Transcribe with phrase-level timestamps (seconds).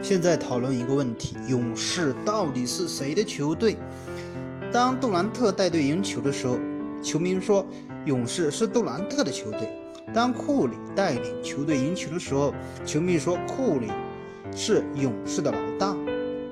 [0.00, 3.76] 现在讨论一个问题：勇士到底是谁的球队？
[4.72, 6.56] 当杜兰特带队赢球的时候，
[7.02, 7.66] 球迷说
[8.06, 9.62] 勇士是杜兰特的球队；
[10.14, 12.54] 当库里带领球队赢球的时候，
[12.86, 13.88] 球迷说库里
[14.54, 15.96] 是勇士的老大。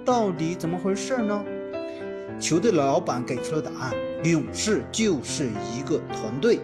[0.04, 1.44] 到底怎么回事呢？
[2.40, 3.94] 球队老板给出了答案：
[4.24, 6.60] 勇士就是一个团队，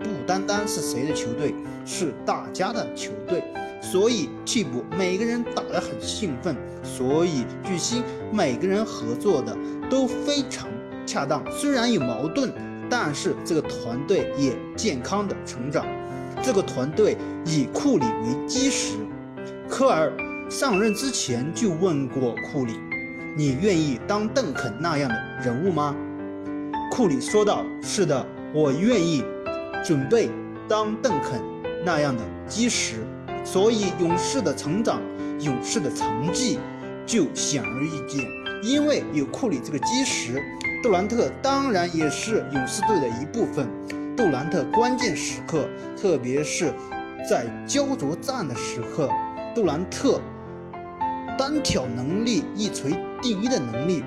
[0.00, 1.54] 不单单是谁的球队，
[1.86, 3.42] 是大家的球队。
[3.80, 9.56] 所以替补每个人打得很兴奋，所以据悉每个人合作的
[9.88, 10.68] 都非常
[11.06, 11.42] 恰当。
[11.50, 12.52] 虽然有矛盾，
[12.90, 15.86] 但是这个团队也健康的成长。
[16.42, 18.96] 这个团队以库里为基石。
[19.68, 20.12] 科尔
[20.50, 22.74] 上任之前就问过库里
[23.36, 25.94] ：“你愿意当邓肯那样的人物吗？”
[26.90, 29.24] 库里说道：“是的，我愿意，
[29.84, 30.30] 准备
[30.68, 31.40] 当邓肯
[31.84, 33.06] 那样的基石。”
[33.44, 35.00] 所以勇士的成长，
[35.40, 36.58] 勇士的成绩
[37.06, 38.26] 就显而易见。
[38.62, 40.42] 因为有库里这个基石，
[40.82, 43.68] 杜兰特当然也是勇士队的一部分。
[44.16, 46.74] 杜兰特关键时刻，特别是
[47.28, 49.08] 在焦灼战的时刻，
[49.54, 50.20] 杜兰特
[51.38, 52.90] 单挑能力一锤
[53.22, 54.02] 定音的能力，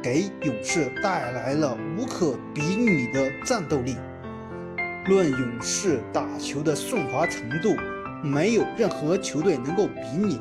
[0.00, 3.96] 给勇士带来了无可比拟的战斗力。
[5.06, 7.74] 论勇士打球的顺滑程度。
[8.22, 10.40] 没有任何球队能够比拟。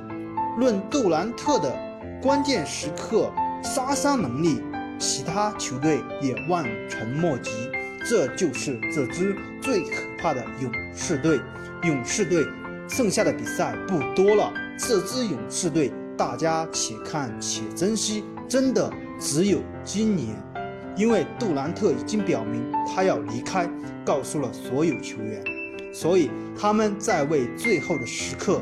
[0.57, 1.73] 论杜兰特的
[2.21, 3.31] 关键时刻
[3.63, 4.61] 杀伤能力，
[4.97, 7.51] 其他球队也望尘莫及。
[8.05, 11.39] 这就是这支最可怕的勇士队。
[11.83, 12.43] 勇士队
[12.87, 20.35] 剩下的比赛不多了，这支勇士队大家且看且珍惜，真的只有今年，
[20.97, 23.69] 因为杜兰特已经表明他要离开，
[24.03, 25.58] 告诉了所有球员。
[25.91, 28.61] 所以他们在为最后的时刻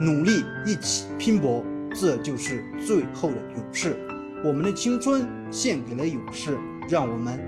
[0.00, 3.96] 努力，一起拼搏，这就是最后的勇士。
[4.44, 6.58] 我们的青春献给了勇士，
[6.88, 7.38] 让我们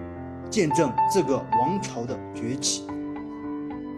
[0.49, 2.87] 见证这个王朝的崛起。